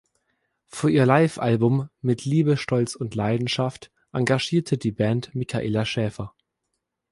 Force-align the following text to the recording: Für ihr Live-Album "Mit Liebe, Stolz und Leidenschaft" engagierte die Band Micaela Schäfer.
Für 0.65 0.89
ihr 0.89 1.05
Live-Album 1.05 1.87
"Mit 2.01 2.25
Liebe, 2.25 2.57
Stolz 2.57 2.95
und 2.95 3.13
Leidenschaft" 3.13 3.91
engagierte 4.11 4.79
die 4.79 4.91
Band 4.91 5.35
Micaela 5.35 5.85
Schäfer. 5.85 6.33